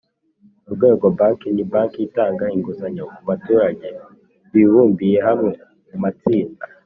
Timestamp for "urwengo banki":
0.67-1.47